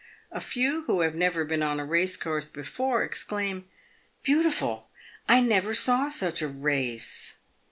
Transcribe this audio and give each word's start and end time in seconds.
A 0.31 0.41
few 0.41 0.85
who 0.85 1.01
have 1.01 1.13
never 1.13 1.45
been 1.45 1.61
on 1.61 1.79
a 1.79 1.85
course 2.19 2.45
before, 2.47 3.03
exclaim," 3.03 3.69
Beautiful! 4.23 4.89
I 5.29 5.41
never 5.41 5.75
saw 5.75 6.09
such 6.09 6.41
a 6.41 6.47
race." 6.47 7.35